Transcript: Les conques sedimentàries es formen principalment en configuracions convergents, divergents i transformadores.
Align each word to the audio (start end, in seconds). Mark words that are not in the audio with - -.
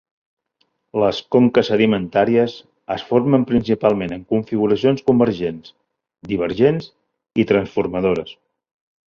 Les 1.01 1.17
conques 1.35 1.67
sedimentàries 1.71 2.55
es 2.95 3.03
formen 3.09 3.45
principalment 3.51 4.17
en 4.17 4.25
configuracions 4.35 5.05
convergents, 5.11 5.71
divergents 6.33 6.91
i 7.45 7.49
transformadores. 7.55 8.35